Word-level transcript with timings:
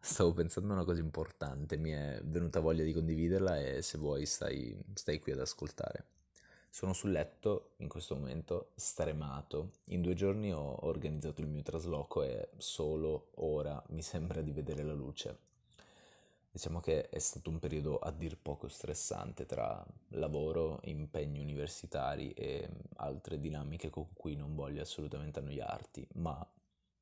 stavo 0.00 0.32
pensando 0.32 0.72
a 0.72 0.76
una 0.76 0.84
cosa 0.84 1.00
importante, 1.00 1.76
mi 1.76 1.90
è 1.90 2.20
venuta 2.24 2.60
voglia 2.60 2.82
di 2.82 2.92
condividerla 2.92 3.60
e 3.60 3.82
se 3.82 3.98
vuoi 3.98 4.24
stai, 4.24 4.76
stai 4.94 5.18
qui 5.18 5.32
ad 5.32 5.40
ascoltare. 5.40 6.06
Sono 6.70 6.92
sul 6.92 7.10
letto 7.10 7.72
in 7.78 7.88
questo 7.88 8.14
momento 8.14 8.70
stremato. 8.76 9.72
In 9.86 10.02
due 10.02 10.14
giorni 10.14 10.52
ho 10.52 10.86
organizzato 10.86 11.40
il 11.40 11.48
mio 11.48 11.62
trasloco 11.62 12.22
e 12.22 12.50
solo 12.56 13.32
ora 13.36 13.82
mi 13.88 14.02
sembra 14.02 14.40
di 14.40 14.52
vedere 14.52 14.82
la 14.82 14.94
luce. 14.94 15.48
Diciamo 16.52 16.80
che 16.80 17.08
è 17.08 17.18
stato 17.18 17.50
un 17.50 17.58
periodo 17.60 17.98
a 17.98 18.10
dir 18.10 18.36
poco 18.36 18.66
stressante 18.66 19.46
tra 19.46 19.84
lavoro, 20.08 20.80
impegni 20.84 21.40
universitari 21.40 22.32
e 22.32 22.68
altre 22.96 23.38
dinamiche 23.38 23.88
con 23.88 24.08
cui 24.14 24.34
non 24.34 24.56
voglio 24.56 24.82
assolutamente 24.82 25.38
annoiarti, 25.38 26.08
ma 26.14 26.44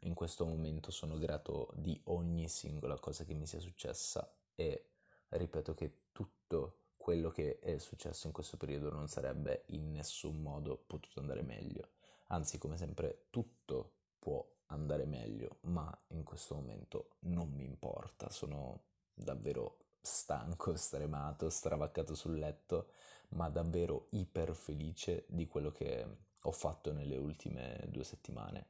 in 0.00 0.14
questo 0.14 0.44
momento 0.44 0.90
sono 0.90 1.18
grato 1.18 1.70
di 1.74 2.00
ogni 2.04 2.48
singola 2.48 2.98
cosa 2.98 3.24
che 3.24 3.34
mi 3.34 3.46
sia 3.46 3.60
successa 3.60 4.32
e 4.54 4.90
ripeto 5.28 5.74
che 5.74 5.92
tutto 6.12 6.76
quello 6.96 7.30
che 7.30 7.58
è 7.60 7.78
successo 7.78 8.26
in 8.26 8.32
questo 8.32 8.56
periodo 8.56 8.90
non 8.90 9.08
sarebbe 9.08 9.64
in 9.68 9.90
nessun 9.90 10.40
modo 10.42 10.76
potuto 10.76 11.20
andare 11.20 11.42
meglio. 11.42 11.90
Anzi, 12.28 12.58
come 12.58 12.76
sempre, 12.76 13.26
tutto 13.30 13.92
può 14.18 14.46
andare 14.66 15.06
meglio, 15.06 15.58
ma 15.62 15.90
in 16.08 16.22
questo 16.22 16.54
momento 16.54 17.16
non 17.20 17.50
mi 17.50 17.64
importa, 17.64 18.30
sono 18.30 18.82
davvero 19.14 19.78
stanco, 20.00 20.76
stremato, 20.76 21.48
stravaccato 21.50 22.14
sul 22.14 22.38
letto, 22.38 22.90
ma 23.30 23.48
davvero 23.48 24.06
iper 24.10 24.54
felice 24.54 25.24
di 25.28 25.46
quello 25.46 25.72
che 25.72 26.06
ho 26.40 26.52
fatto 26.52 26.92
nelle 26.92 27.16
ultime 27.16 27.86
due 27.88 28.04
settimane. 28.04 28.66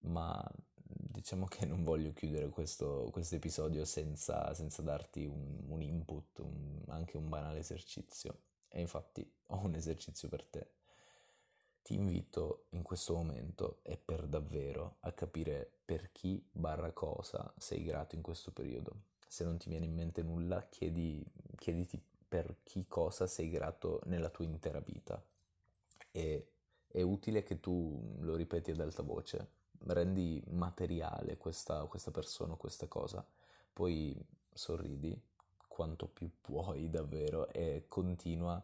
Ma 0.00 0.42
diciamo 0.80 1.46
che 1.46 1.66
non 1.66 1.84
voglio 1.84 2.12
chiudere 2.12 2.48
questo, 2.48 3.12
episodio 3.30 3.84
senza, 3.84 4.54
senza, 4.54 4.82
darti 4.82 5.24
un, 5.24 5.64
un 5.68 5.82
input, 5.82 6.38
un, 6.38 6.82
anche 6.88 7.16
un 7.16 7.28
banale 7.28 7.58
esercizio. 7.58 8.38
E 8.68 8.80
infatti 8.80 9.28
ho 9.46 9.64
un 9.64 9.74
esercizio 9.74 10.28
per 10.28 10.44
te. 10.44 10.70
Ti 11.82 11.94
invito 11.94 12.66
in 12.70 12.82
questo 12.82 13.14
momento 13.14 13.78
e 13.82 13.96
per 13.96 14.26
davvero 14.26 14.96
a 15.00 15.12
capire 15.12 15.70
per 15.84 16.12
chi 16.12 16.42
barra 16.50 16.92
cosa 16.92 17.50
sei 17.56 17.82
grato 17.82 18.14
in 18.14 18.20
questo 18.20 18.50
periodo 18.50 19.08
se 19.28 19.44
non 19.44 19.58
ti 19.58 19.68
viene 19.68 19.84
in 19.84 19.94
mente 19.94 20.22
nulla, 20.22 20.66
chiedi, 20.68 21.24
chiediti 21.56 22.02
per 22.26 22.56
chi 22.64 22.86
cosa 22.88 23.26
sei 23.26 23.50
grato 23.50 24.00
nella 24.06 24.30
tua 24.30 24.46
intera 24.46 24.80
vita. 24.80 25.22
E 26.10 26.48
è 26.88 27.02
utile 27.02 27.42
che 27.42 27.60
tu 27.60 28.16
lo 28.20 28.34
ripeti 28.34 28.70
ad 28.70 28.80
alta 28.80 29.02
voce, 29.02 29.46
rendi 29.86 30.42
materiale 30.48 31.36
questa, 31.36 31.84
questa 31.84 32.10
persona, 32.10 32.54
questa 32.54 32.86
cosa, 32.86 33.24
poi 33.72 34.16
sorridi 34.52 35.18
quanto 35.66 36.06
più 36.06 36.30
puoi 36.40 36.90
davvero 36.90 37.48
e 37.50 37.84
continua 37.88 38.62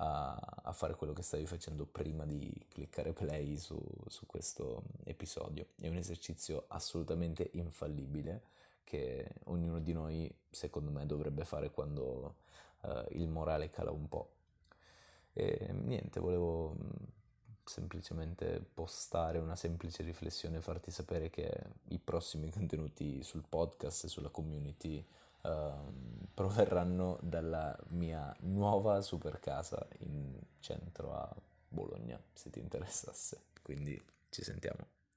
a, 0.00 0.34
a, 0.62 0.72
fare 0.72 0.94
quello 0.94 1.12
che 1.12 1.22
stavi 1.22 1.44
facendo 1.44 1.84
prima 1.84 2.24
di 2.24 2.50
cliccare 2.68 3.12
play 3.12 3.56
su, 3.56 3.78
su 4.06 4.26
questo 4.26 4.82
episodio. 5.04 5.66
È 5.80 5.88
un 5.88 5.96
esercizio 5.96 6.64
assolutamente 6.68 7.50
infallibile 7.54 8.42
che 8.84 9.28
ognuno 9.44 9.80
di 9.80 9.92
noi, 9.92 10.32
secondo 10.48 10.90
me, 10.90 11.04
dovrebbe 11.04 11.44
fare 11.44 11.70
quando 11.70 12.36
uh, 12.82 13.04
il 13.10 13.28
morale 13.28 13.70
cala 13.70 13.90
un 13.90 14.08
po'. 14.08 14.30
E 15.34 15.72
niente, 15.72 16.20
volevo 16.20 16.74
semplicemente 17.68 18.64
postare 18.74 19.38
una 19.38 19.56
semplice 19.56 20.02
riflessione 20.02 20.56
e 20.56 20.60
farti 20.60 20.90
sapere 20.90 21.30
che 21.30 21.50
i 21.88 21.98
prossimi 21.98 22.50
contenuti 22.52 23.22
sul 23.22 23.44
podcast 23.48 24.04
e 24.04 24.08
sulla 24.08 24.30
community 24.30 25.04
uh, 25.42 26.30
proverranno 26.34 27.18
dalla 27.22 27.76
mia 27.88 28.34
nuova 28.40 29.00
super 29.02 29.38
casa 29.40 29.86
in 29.98 30.38
centro 30.60 31.14
a 31.14 31.34
Bologna, 31.68 32.20
se 32.32 32.50
ti 32.50 32.60
interessasse. 32.60 33.42
Quindi 33.62 34.00
ci 34.30 34.42
sentiamo. 34.42 34.97